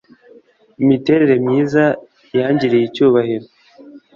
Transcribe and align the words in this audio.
Imiterere 0.83 1.33
myiza 1.45 1.83
yangiriye 2.39 2.83
icyubahiro 2.85 3.45